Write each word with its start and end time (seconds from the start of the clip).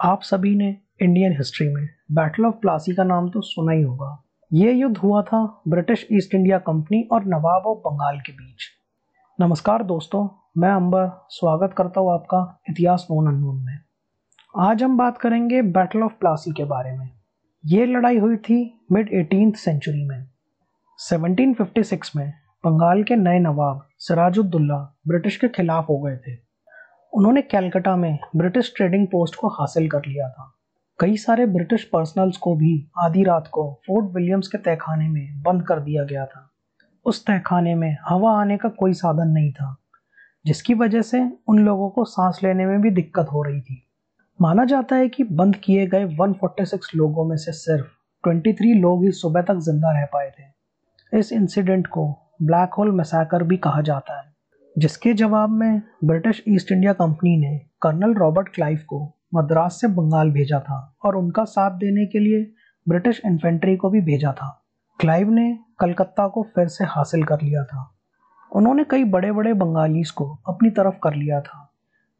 आप 0.00 0.22
सभी 0.22 0.56
ने 0.56 0.76
इंडियन 1.02 1.32
हिस्ट्री 1.32 1.74
में 1.74 1.88
बैटल 2.12 2.46
ऑफ़ 2.46 2.54
प्लासी 2.54 2.94
का 2.94 3.04
नाम 3.04 3.28
तो 3.28 3.40
सुना 3.40 3.72
ही 3.72 3.82
होगा। 3.82 4.24
ये 4.52 4.72
युद्ध 4.72 4.96
हुआ 4.96 5.22
था 5.22 5.62
ब्रिटिश 5.68 6.08
ईस्ट 6.12 6.34
इंडिया 6.34 6.58
कंपनी 6.58 7.08
और 7.12 7.24
नवाब 7.24 7.62
ऑफ़ 7.66 7.78
बंगाल 7.78 8.20
के 8.20 8.32
बीच। 8.32 8.62
नमस्कार 9.40 9.82
दोस्तों, 9.82 10.28
मैं 10.58 10.70
अंबर, 10.70 11.26
स्वागत 11.28 11.74
करता 11.78 12.00
हूँ 12.00 12.12
आपका 12.12 12.60
इतिहास 12.70 13.06
नोन 13.10 13.26
अननोन 13.26 13.64
में। 13.64 13.78
आज 14.58 14.82
हम 14.82 14.98
बात 14.98 15.18
करेंगे 15.18 15.62
बैटल 15.62 16.02
ऑफ़ 16.02 16.12
प्लासी 16.12 16.50
के 16.50 16.64
बारे 16.64 16.98
में। 16.98 17.10
ये 17.66 17.86
लड़ाई 17.86 18.18
हुई 18.18 18.36
थी 18.36 18.80
मिड 18.92 19.08
एटीन 19.12 19.50
सेंचुरी 19.50 20.04
में। 20.04 20.28
1756 20.98 22.16
में 22.16 22.32
बंगाल 22.66 23.02
के 23.02 23.16
नए 23.16 23.38
नवाब 23.38 23.88
सिराजुद्दौला 23.98 24.96
ब्रिटिश 25.08 25.36
के 25.36 25.48
खिलाफ 25.48 25.88
हो 25.88 25.98
गए 25.98 26.16
थे। 26.16 26.45
उन्होंने 27.12 27.42
कैलकटा 27.42 27.96
में 27.96 28.18
ब्रिटिश 28.36 28.72
ट्रेडिंग 28.76 29.06
पोस्ट 29.06 29.34
को 29.34 29.48
हासिल 29.48 29.88
कर 29.90 29.98
लिया 29.98 30.28
था। 30.28 30.52
कई 31.00 31.16
सारे 31.16 31.46
ब्रिटिश 31.46 31.84
पर्सनल्स 31.84 32.36
को 32.36 32.54
भी 32.56 32.90
आधी 32.98 33.24
रात 33.24 33.48
को 33.52 33.80
फोर्ट 33.86 34.14
विलियम्स 34.16 34.48
के 34.48 34.58
तहखाने 34.58 35.08
में 35.08 35.42
बंद 35.42 35.62
कर 35.62 35.80
दिया 35.80 36.04
गया 36.04 36.26
था। 36.26 36.50
उस 37.06 37.26
तहखाने 37.26 37.74
में 37.74 37.96
हवा 38.08 38.40
आने 38.40 38.56
का 38.56 38.68
कोई 38.68 38.92
साधन 38.92 39.28
नहीं 39.28 39.52
था, 39.52 39.76
जिसकी 40.46 40.74
वजह 40.74 41.02
से 41.02 41.20
उन 41.48 41.58
लोगों 41.58 41.90
को 41.90 42.04
सांस 42.04 42.40
लेने 42.42 42.66
में 42.66 42.80
भी 42.80 42.90
दिक्कत 42.90 43.26
हो 43.32 43.42
रही 43.42 43.60
थी। 43.60 43.82
माना 44.40 44.64
जाता 44.64 44.96
है 44.96 45.08
कि 45.08 45.24
बंद 45.24 45.56
किए 45.56 45.86
गए 45.86 46.04
146 46.04 46.90
लोगों 46.94 47.24
में 47.24 47.36
से 47.36 47.52
सिर्फ़ 47.52 47.86
23 48.24 48.74
लोग 48.74 49.04
ही 49.04 49.12
सुबह 49.12 49.42
तक 49.42 49.54
ज़िंदा 49.54 49.90
रह 49.90 50.06
पाए 50.06 50.30
थे। 50.30 51.18
इस 51.18 51.32
इंसिडेंट 51.32 51.86
को 51.86 52.08
ब्लैक 52.42 52.74
होल 52.74 52.92
मैसाकर 52.92 53.42
भी 53.42 53.56
कहा 53.56 53.80
जाता 53.80 54.20
है। 54.20 54.35
जिसके 54.78 55.12
जवाब 55.14 55.50
में 55.50 55.82
ब्रिटिश 56.04 56.44
ईस्ट 56.48 56.72
इंडिया 56.72 56.92
कंपनी 56.92 57.36
ने 57.36 57.58
कर्नल 57.82 58.14
रॉबर्ट 58.14 58.48
क्लाइव 58.48 58.76
को 58.76 59.14
मद्रास 59.34 59.80
से 59.80 59.88
बंगाल 59.88 60.30
भेजा 60.30 60.60
था 60.60 60.96
और 61.04 61.16
उनका 61.16 61.44
साथ 61.44 61.70
देने 61.70 62.06
के 62.06 62.18
लिए 62.18 62.52
ब्रिटिश 62.88 63.22
इन्फेंट्री 63.24 63.76
को 63.76 63.90
भी 63.90 64.00
भेजा 64.00 64.32
था। 64.32 64.66
क्लाइव 65.00 65.30
ने 65.30 65.58
कलकत्ता 65.80 66.28
को 66.28 66.42
फिर 66.42 66.68
से 66.68 66.84
हासिल 66.84 67.24
कर 67.24 67.42
लिया 67.42 67.64
था। 67.64 67.98
उन्होंने 68.56 68.84
कई 68.84 69.04
बड़े 69.04 69.32
बड़े 69.32 69.52
बंगालीज 69.52 70.10
को 70.10 70.38
अपनी 70.48 70.70
तरफ़ 70.70 70.94
कर 71.02 71.14
लिया 71.14 71.40
था, 71.40 71.72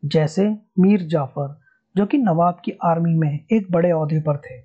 जैसे 0.05 0.59
मीर 0.79 1.03
जाफ़र, 1.03 1.61
जो 1.97 2.07
कि 2.07 2.19
नवाब 2.19 2.61
की 2.65 2.73
आर्मी 2.85 3.15
में 3.15 3.45
एक 3.53 3.67
बड़े 3.71 3.91
अहदे 3.91 4.21
पर 4.21 4.37
थे। 4.37 4.63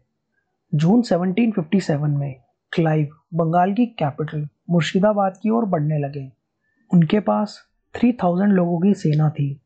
जून 0.76 1.02
1757 1.02 2.17
में 2.17 2.42
क्लाइव 2.72 3.09
बंगाल 3.33 3.73
की 3.73 3.86
कैपिटल 3.86 4.48
मुर्शिदाबाद 4.70 5.38
की 5.44 5.50
ओर 5.50 5.66
बढ़ने 5.66 6.00
लगे। 6.00 6.31
उनके 6.94 7.20
पास 7.20 7.70
थ्री 7.95 8.11
थाउज़ेंड 8.14 8.52
लोगों 8.53 8.80
की 8.80 8.94
सेना 8.94 9.30
थी। 9.30 9.61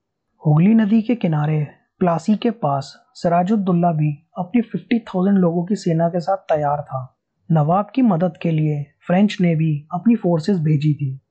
हुगली 0.45 0.73
नदी 0.73 1.01
के 1.01 1.15
किनारे, 1.15 1.67
प्लासी 1.99 2.35
के 2.35 2.51
पास, 2.51 2.93
सराजुद्दौला 3.13 3.91
भी 3.91 4.27
अपनी 4.37 4.61
फिफ्टी 4.61 4.99
थाउज़ेंड 4.99 5.37
लोगों 5.37 5.65
की 5.65 5.75
सेना 5.75 6.09
के 6.09 6.19
साथ 6.19 6.37
तैयार 6.37 6.81
था। 6.81 7.17
नवाब 7.51 7.91
की 7.95 8.01
मदद 8.01 8.37
के 8.41 8.51
लिए 8.51 8.85
फ्रेंच 9.07 9.37
ने 9.41 9.55
भी 9.55 9.87
अपनी 9.93 10.15
फोर्सेस 10.15 10.57
भेजी 10.57 10.93
थी। 10.93 11.21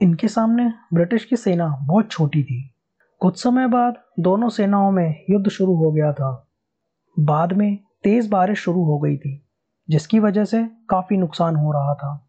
इनके 0.00 0.28
सामने 0.28 0.72
ब्रिटिश 0.94 1.24
की 1.24 1.36
सेना 1.36 1.68
बहुत 1.82 2.10
छोटी 2.10 2.42
थी। 2.42 2.74
कुछ 3.20 3.42
समय 3.42 3.66
बाद 3.66 3.94
दोनों 4.20 4.48
सेनाओं 4.48 4.90
में 4.90 5.24
युद्ध 5.30 5.48
शुरू 5.48 5.74
हो 5.74 5.92
गया 5.92 6.12
था। 6.12 6.48
बाद 7.18 7.52
में 7.52 7.78
तेज 8.04 8.28
बारिश 8.28 8.58
शुरू 8.58 8.84
हो 8.84 8.98
गई 8.98 9.16
थी, 9.16 9.46
जिसकी 9.90 10.18
वजह 10.18 10.44
से 10.44 10.64
काफ़ी 10.64 11.16
नुकसान 11.16 11.56
हो 11.56 11.72
रहा 11.72 11.94
था। 11.94 12.28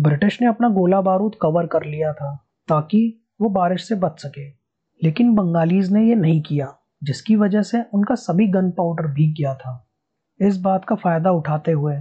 ब्रिटिश 0.00 0.42
ने 0.42 0.48
अपना 0.48 0.68
गोला 0.68 1.00
बारूद 1.00 1.34
कवर 1.42 1.66
कर 1.66 1.84
लिया 1.84 2.12
था, 2.12 2.48
ताकि 2.68 3.22
वो 3.40 3.48
बारिश 3.48 3.88
से 3.88 3.94
बच 3.94 4.20
सके। 4.20 4.48
लेकिन 5.02 5.34
बंगालीज 5.34 5.92
ने 5.92 6.04
ये 6.04 6.14
नहीं 6.14 6.42
किया, 6.42 6.76
जिसकी 7.04 7.36
वजह 7.36 7.62
से 7.62 7.82
उनका 7.94 8.14
सभी 8.14 8.46
गन 8.46 8.70
पाउडर 8.70 9.06
भीग 9.06 9.34
गया 9.34 9.54
था। 9.54 9.88
इस 10.40 10.60
बात 10.60 10.84
का 10.84 10.94
फ़ायदा 10.94 11.30
उठाते 11.30 11.72
हुए 11.72 11.96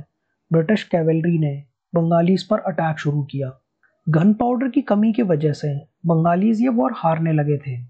ब्रिटिश 0.51 0.83
कैवेलरी 0.83 1.37
ने 1.39 1.63
बंगालीज 1.95 2.43
पर 2.43 2.59
अटैक 2.59 2.99
शुरू 2.99 3.23
किया। 3.23 3.61
गन 4.09 4.33
पाउडर 4.33 4.69
की 4.69 4.81
कमी 4.81 5.13
की 5.13 5.21
वजह 5.21 5.53
से 5.53 5.75
बंगालीज 6.05 6.61
ये 6.61 6.69
वॉर 6.69 6.93
हारने 6.95 7.33
लगे 7.33 7.57
थे। 7.57 7.87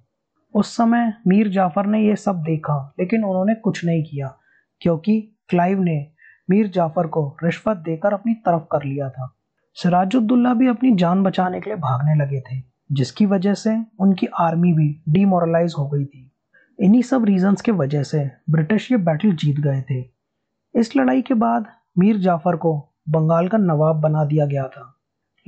उस 0.54 0.76
समय 0.78 1.14
मीर 1.28 1.50
जाफ़र 1.50 1.86
ने 1.86 2.00
यह 2.00 2.16
सब 2.16 2.36
देखा, 2.36 2.94
लेकिन 3.00 3.24
उन्होंने 3.24 3.56
कुछ 3.56 3.86
नहीं 3.86 4.04
किया, 4.04 4.38
क्योंकि 4.82 5.38
क्लाइव 5.50 5.80
ने 5.80 6.12
मीर 6.50 6.68
जाफ़र 6.68 7.08
को 7.08 7.38
रिश्वत 7.44 7.78
देकर 7.78 8.14
अपनी 8.14 8.34
तरफ़ 8.34 8.64
कर 8.72 8.84
लिया 8.84 9.10
था। 9.10 9.36
सिराजुद्दौला 9.74 10.54
भी 10.54 10.68
अपनी 10.68 10.96
जान 10.96 11.24
बचाने 11.24 11.62
के 11.62 11.70
लिए 11.70 11.78
भागने 11.78 12.16
लगे 12.16 12.40
थे। 12.40 12.75
जिसकी 12.92 13.26
वजह 13.26 13.54
से 13.54 13.78
उनकी 14.00 14.28
आर्मी 14.40 14.74
भी 14.74 15.02
डीमोरलाइज 15.10 15.74
हो 15.78 15.88
गई 15.88 16.06
थी। 16.06 16.32
इन्हीं 16.80 17.02
सब 17.02 17.26
रीजंस 17.26 17.62
के 17.62 17.72
वजह 17.72 18.04
से 18.04 18.32
ब्रिटिश 18.50 18.92
ये 18.92 18.98
बैटल 18.98 19.32
जीत 19.32 19.60
गए 19.60 19.82
थे। 19.82 20.10
इस 20.76 20.96
लड़ाई 20.98 21.22
के 21.22 21.34
बाद 21.34 21.66
मीर 21.98 22.18
जाफ़र 22.18 22.56
को 22.56 22.90
बंगाल 23.10 23.48
का 23.48 23.58
नवाब 23.58 23.96
बना 23.96 24.26
दिया 24.26 24.46
गया 24.46 24.68
था। 24.68 24.96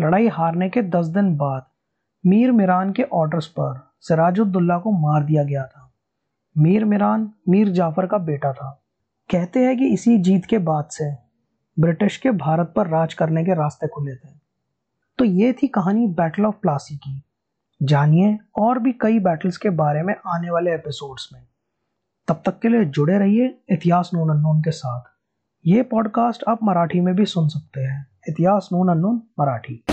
लड़ाई 0.01 0.27
हारने 0.27 0.69
के 0.69 0.81
दस 0.81 1.05
दिन 1.05 1.37
बाद 1.37 1.65
मीर 2.25 2.51
मिरान 2.51 2.91
के 2.91 3.03
ऑर्डर्स 3.03 3.47
पर 3.47 3.91
सिराजुद्दौला 3.99 4.77
को 4.77 4.91
मार 4.91 5.23
दिया 5.23 5.43
गया 5.43 5.63
था। 5.63 5.93
मीर 6.57 6.85
मिरान, 6.85 7.31
मीर 7.49 7.69
जाफ़र 7.69 8.05
का 8.05 8.17
बेटा 8.17 8.53
था। 8.53 8.83
कहते 9.31 9.59
हैं 9.59 9.77
कि 9.77 9.87
इसी 9.87 10.17
जीत 10.17 10.45
के 10.45 10.57
बाद 10.57 10.85
से 10.85 11.11
ब्रिटिश 11.79 12.17
के 12.17 12.31
भारत 12.31 12.73
पर 12.75 12.87
राज 12.87 13.13
करने 13.13 13.45
के 13.45 13.53
रास्ते 13.53 13.87
खुले 13.87 14.15
थे। 14.15 14.29
तो 15.17 15.25
ये 15.25 15.53
थी 15.53 15.67
कहानी 15.67 16.07
बैटल 16.07 16.45
ऑफ़ 16.45 16.55
प्लासी 16.55 16.97
की। 16.97 17.23
जानिए 17.83 18.39
और 18.55 18.79
भी 18.79 18.91
कई 18.91 19.19
बैटल्स 19.19 19.57
के 19.57 19.69
बारे 19.69 20.01
में 20.01 20.15
आने 20.27 20.49
वाले 20.49 20.73
एपिसोड्स 20.73 21.29
में। 21.33 21.47
तब 22.27 22.41
तक 22.45 22.59
के 22.59 22.67
लिए 22.67 22.85
जुड़े 22.85 23.17
रहिए 23.17 23.59
इतिहास 23.69 24.11
नून 24.13 24.29
अननोन 24.29 24.61
के 24.61 24.71
साथ। 24.71 25.01
ये 25.65 25.83
पॉडकास्ट 25.83 26.43
आप 26.47 26.59
मराठी 26.63 27.01
में 27.01 27.15
भी 27.15 27.25
सुन 27.25 27.47
सकते 27.47 27.81
हैं। 27.81 28.07
इतिहास 28.29 28.69
नून 28.73 28.89
अननोन 28.89 29.21
मराठी। 29.39 29.83